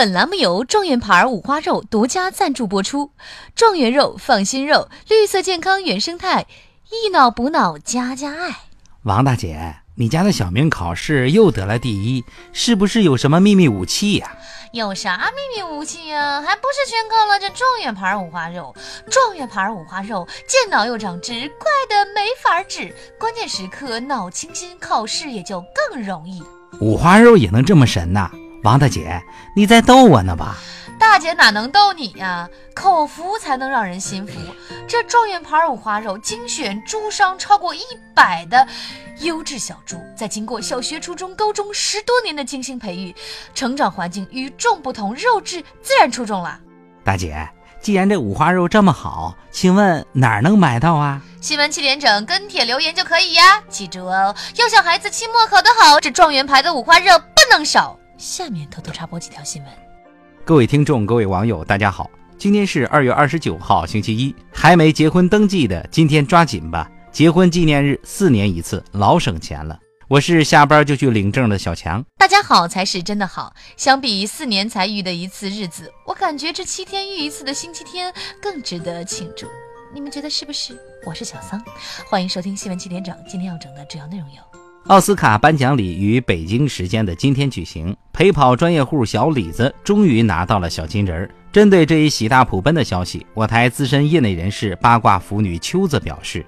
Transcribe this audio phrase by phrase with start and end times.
[0.00, 3.12] 本栏目由状元牌五花肉独家赞助播出。
[3.54, 6.46] 状元肉，放心肉，绿色健康原生态，
[6.88, 8.60] 益脑补脑，家家爱。
[9.02, 14.34] 王大姐，你家的小明考试又得了第一，是不是有什么秘密武器呀、
[14.72, 18.74] 有啥秘密武器呀、还不是全靠了这状元牌五花肉。
[19.10, 22.96] 状元牌五花肉，健脑又长智，快的没法治。
[23.18, 26.42] 关键时刻脑清新，考试也就更容易。
[26.80, 28.30] 五花肉也能这么神呐、
[28.62, 29.22] 王大姐，
[29.56, 30.58] 你在逗我呢吧？
[30.98, 32.46] 大姐哪能逗你呀？
[32.74, 34.34] 口服才能让人心服。
[34.86, 37.80] 这状元牌五花肉精选猪商超过一
[38.14, 38.66] 百的
[39.20, 43.14] 优质小猪，在经过小学、初中、高中十多年的精心培育，
[43.54, 46.60] 成长环境与众不同，肉质自然出众了。
[47.02, 47.48] 大姐，
[47.80, 51.22] 既然这五花肉这么好，请问哪儿能买到啊？
[51.40, 53.62] 新闻七点整，跟帖留言就可以呀。
[53.70, 57.98] 记住哦，要想孩子期末考得好，这状元牌的五花肉不能少。
[58.20, 59.72] 下面偷偷插播几条新闻。
[60.44, 69.78] 各位听众，各位网友，大家好，今天是二月二十九号，星期一，还没结婚登记的，今天抓紧吧，结婚纪念日四年一次，老省钱了。
[70.06, 72.04] 我是下班就去领证的小强。
[72.18, 73.54] 大家好才是真的好。
[73.76, 79.46] 相比四年才遇的一次日子，我感觉这七天遇一次的星期天更值得庆祝。
[79.94, 80.78] 你们觉得是不是？
[81.06, 81.62] 我是小桑，
[82.06, 83.16] 欢迎收听新闻七点整。
[83.26, 91.30] 今天要整的主要内容有：奥斯卡颁奖礼于北京时间的今天举行，陪跑专业户小李子终于拿到了小金人儿。
[91.52, 96.44] 针对这一喜大普奔的消息，我台资深业内人士八卦腐女秋子表示，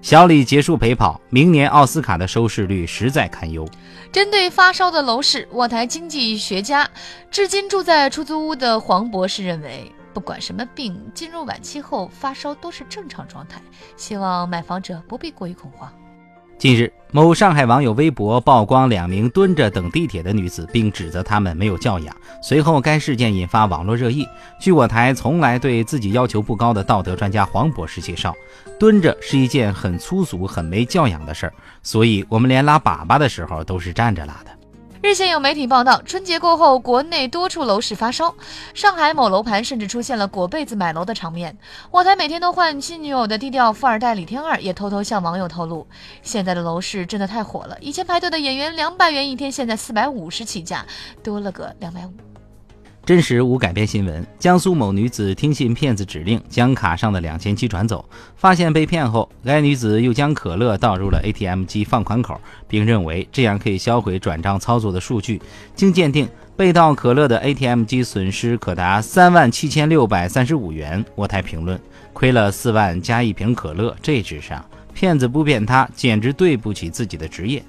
[0.00, 3.68] 小李结束陪跑，明年奥斯卡的收视率实在堪忧。
[4.10, 6.88] 针对发烧的楼市，我台经济学家、
[7.30, 13.60] 至今住在出租屋的黄博士认为，不管什么病，进入晚期后发烧都是正常状态，
[13.96, 15.92] 希望买房者不必过于恐慌。
[16.64, 22.16] 近日，某上海网友微博曝光两名蹲着等地铁的女子，并指责她们没有教养。
[22.42, 24.26] 随后，该事件引发网络热议。
[24.58, 28.34] 据我台从来对自己要求不高的道德专家黄博士介绍，
[28.80, 31.52] 蹲着是一件很粗俗、很没教养的事儿，
[31.82, 34.63] 所以我们连拉粑粑的时候都是站着拉的。
[35.04, 38.34] 日前有媒体报道，春节过后，国内多处楼市发烧，
[38.72, 41.54] 上海某楼盘甚至出现了裹被子买楼的场面。
[41.90, 45.86] 我台每天都换新女友的低调富二代李天二也偷偷向网友透露，
[46.22, 50.86] 现在的楼市真的太火了，以前排队的演员两百元一天，现在四百五十起价，
[51.22, 52.33] 多了个两百五。
[53.06, 58.02] 真实无改编新闻：江苏某女子听信骗子指令，将卡上的两千七转走，
[58.34, 65.38] 发现被骗后，该女子又将可乐倒入了 ATM 机放款口，并认为这样可以销毁转账操作的数据。
[65.74, 66.26] 经鉴定，
[66.56, 71.04] 被盗可乐的 ATM 机损失可达三万七千六百三十五元。
[71.14, 71.78] 我台评论：
[72.14, 74.64] 亏了四万加一瓶可乐，这智商，
[74.94, 77.62] 骗子不骗他，简直对不起自己的职业。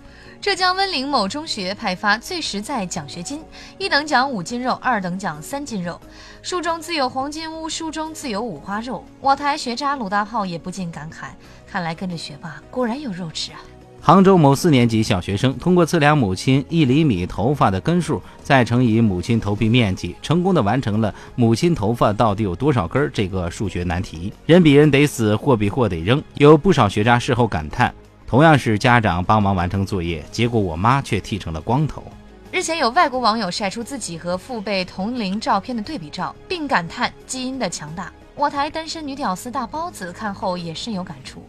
[0.45, 3.41] 浙江温岭某中学派发最实在奖学金，
[3.79, 5.99] 一等奖五斤肉，二等奖三斤肉。
[6.43, 9.03] 书中自有黄金屋，书中自有五花肉。
[9.19, 11.29] 我台学渣鲁大炮也不禁感慨：
[11.65, 13.59] 看来跟着学霸果然有肉吃啊！
[13.99, 24.31] 杭州某四年级小学生通过测量母亲一厘米头发的根数，再乘以母亲头皮面积，成功的完成了母亲头发到底有多少根这个数学难题。
[24.45, 26.23] 人比人得死，货比货得扔。
[26.35, 27.91] 有不少学渣事后感叹，
[28.27, 32.03] 同样是家长帮忙完成作业，结果我妈却剃成了光头。
[32.51, 38.11] 日前有外国网友晒出自己和父辈同龄照片的对比照，并感叹基因的强大。
[38.33, 41.47] 我台单身女屌丝大包子看后也深有感触。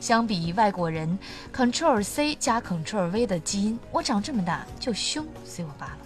[0.00, 1.18] 相比外国人
[1.54, 5.98] Control C 加 Control V 的基因，我长这么大就凶，随我爸了。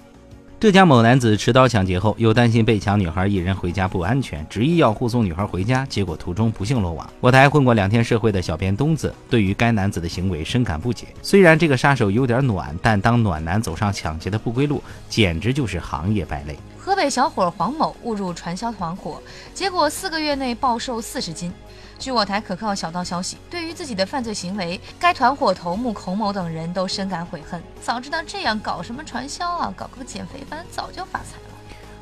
[0.61, 7.09] 浙江某男子持刀抢劫后，又担心被抢女孩一人回家不安全，执意要护送女孩回家，结果途中不幸落网。
[7.21, 11.07] 我台混过两天社会的小编东子对于该男子的行为深感不解。
[11.23, 16.59] 虽然这个杀手有点暖，但当暖男走上抢劫的不归路，简直就是行业败类。
[16.77, 19.23] 河北小伙黄某误入传销团伙，
[19.55, 21.53] 结果四个月内暴瘦四十斤。
[21.99, 27.61] 据我台可靠小道消息，对于自己的犯罪行为，该团伙头目孔某等人都深感悔恨。
[27.83, 31.55] 早知道这样，搞什么传销啊，搞个减肥班早就发财了。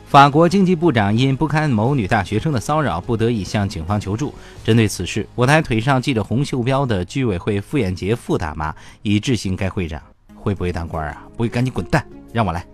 [0.07, 4.35] 法国经济部长因不堪某女大学生的骚扰，不得已向警方求助。
[4.63, 10.01] 针对此事，我台腿上系着红袖标的居委会傅艳杰傅大妈已致信该会长：
[10.37, 11.25] 会不会当官啊？
[11.37, 12.65] 不会赶紧滚蛋，让我来。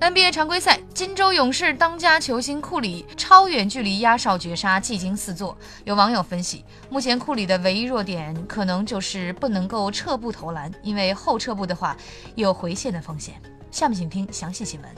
[0.00, 5.56] NBA 常规赛，金州勇士当家球星库里超远距离压哨绝杀，技惊四座。
[5.84, 11.96] 有网友分析，目前库里的唯一弱点可能就是不能够撤步投篮，因为后撤步的话
[12.34, 13.34] 有回线的风险。
[13.70, 14.90] 下面请听详细新闻。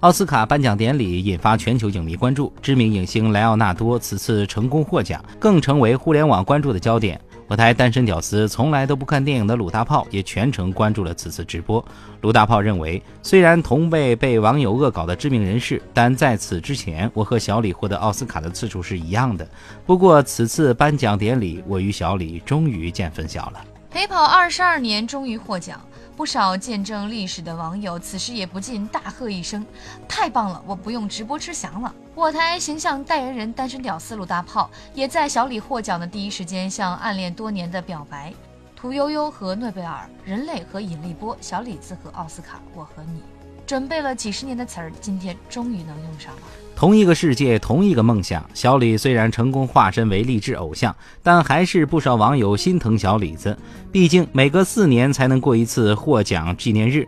[0.00, 7.20] 奥斯卡颁奖典礼引发全球影迷关注，知名影星莱奥纳多此次成功获奖，更成为互联网关注的焦点。
[7.50, 11.84] 我台单身屌丝从来都不看电影的鲁大炮也全程关注了此次直播。
[12.20, 19.44] 鲁大炮认为，虽然同被被网友恶搞的知名人士，但在此之前，我和小李获得奥斯卡的次数是一样的。
[19.84, 23.60] 不过此次颁奖典礼，我与小李终于见分晓了。
[23.90, 25.80] 陪跑二十二年，终于获奖。
[26.20, 29.64] 不少见证历史的网友此时也不禁大喝一声
[30.06, 30.62] ：“太棒了！
[30.66, 38.34] 我不用直播吃翔了。”我台形象代言人单身屌丝鲁大炮也在小李获奖的第一时间向暗恋多年的表白。
[38.76, 43.22] 屠呦呦和诺贝尔，人类和引力波，小李子和奥斯卡，我和你，
[43.70, 46.42] 准备了几十年的词儿，今天终于能用上了。
[46.74, 48.44] 同一个世界，同一个梦想。
[48.52, 53.56] 小李虽然成功化身为励志偶像，但还是不少网友心疼小李子。
[53.92, 57.06] 毕竟每隔四年才能过一次获奖纪念日。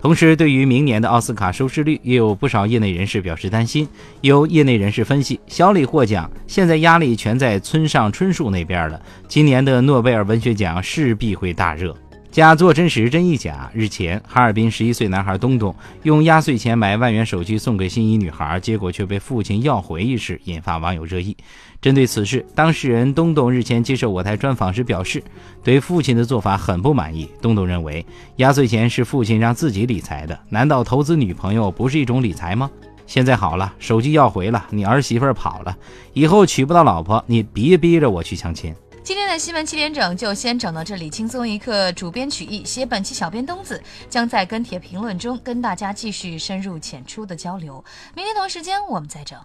[0.00, 3.88] 同时，对于明年的奥斯卡收视率，也有不少业内人士表示担心。
[4.20, 9.02] 有业内人士分析，小李获奖，现在压力全在村上春树那边了。
[9.26, 11.96] 今年的诺贝尔文学奖势必会大热。
[12.34, 13.70] 假作真时真亦假。
[13.72, 15.72] 日前，哈尔滨十一岁男孩东东
[16.02, 21.36] 用压岁钱买万元手机送给心仪女孩，结果却被父亲要回一事，引发网友热议。
[21.80, 25.22] 针对此事，当事人东东日前接受我台专访时表示，
[25.62, 27.30] 对父亲的做法很不满意。
[27.40, 28.04] 东东认为，
[28.38, 32.68] 压岁钱是父亲让自己理财的，难道投资女朋友不是一种理财吗？
[33.06, 35.76] 现在好了，手机要回了，你儿媳妇跑了，
[36.14, 38.74] 以后娶不到老婆，你别逼着我去相亲。
[39.04, 47.84] 今天的新闻七点整就先整到这里，轻松一刻，主编曲艺，写本期小编东子将在跟帖评论中跟大家继续深入浅出的交流。
[48.16, 49.38] 明天同时间我们再整。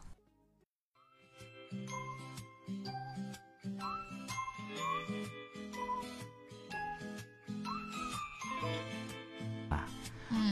[9.68, 9.86] 啊，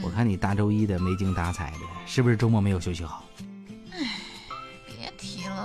[0.02, 3.24] 我看你大周一的没精打采的，是不是周末没有休息好？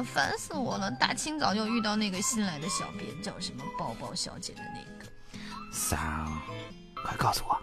[0.03, 0.91] 烦死我了！
[0.91, 5.11] 大清早就遇到那个新来的小编，叫什么包包小姐的那个。
[5.71, 6.25] 三，
[7.03, 7.57] 快告诉我，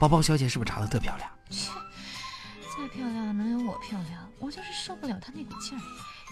[0.00, 1.30] 包包小姐是不是长得特漂亮？
[1.50, 1.70] 切，
[2.76, 4.28] 再漂亮能有我漂亮？
[4.38, 5.82] 我就是受不了她那股劲儿，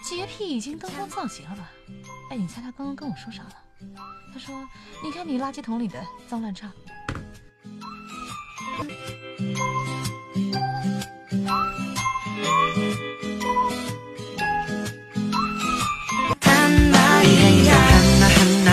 [0.03, 1.69] 洁癖已经登峰造极了吧？
[2.31, 3.55] 哎，你猜她刚刚跟我说啥了？
[4.33, 4.67] 她说
[5.03, 6.71] ：“你看你垃圾桶里的脏乱差。”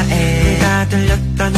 [0.08, 1.56] 나의 가 들렸던